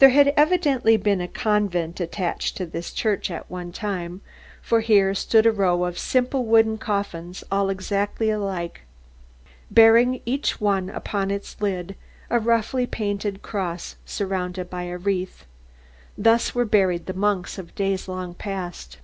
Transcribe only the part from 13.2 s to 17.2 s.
cross surrounded by a wreath. Thus were buried the